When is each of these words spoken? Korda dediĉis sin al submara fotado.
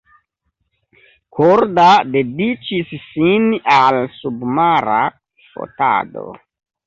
Korda 1.39 1.85
dediĉis 2.15 2.95
sin 3.09 3.45
al 3.75 3.99
submara 4.15 4.97
fotado. 5.53 6.25